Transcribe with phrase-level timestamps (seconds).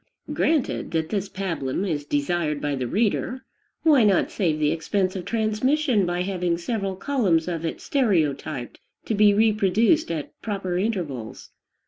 [0.33, 3.45] Granted that this pabulum is desired by the reader,
[3.83, 9.13] why not save the expense of transmission by having several columns of it stereotyped, to
[9.13, 11.51] be reproduced at proper intervals?